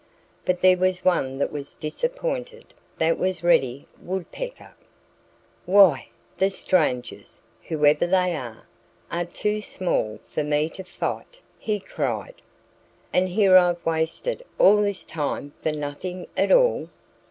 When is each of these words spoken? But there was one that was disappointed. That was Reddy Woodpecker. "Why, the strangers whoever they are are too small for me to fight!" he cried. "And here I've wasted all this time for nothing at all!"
But 0.45 0.61
there 0.61 0.77
was 0.77 1.05
one 1.05 1.37
that 1.37 1.51
was 1.51 1.75
disappointed. 1.75 2.73
That 2.97 3.19
was 3.19 3.43
Reddy 3.43 3.85
Woodpecker. 4.01 4.73
"Why, 5.67 6.07
the 6.37 6.49
strangers 6.49 7.43
whoever 7.67 8.07
they 8.07 8.33
are 8.35 8.65
are 9.11 9.25
too 9.25 9.61
small 9.61 10.17
for 10.25 10.43
me 10.43 10.69
to 10.69 10.83
fight!" 10.83 11.37
he 11.59 11.79
cried. 11.79 12.41
"And 13.13 13.29
here 13.29 13.55
I've 13.55 13.85
wasted 13.85 14.43
all 14.57 14.81
this 14.81 15.05
time 15.05 15.53
for 15.59 15.71
nothing 15.71 16.25
at 16.35 16.51
all!" 16.51 16.89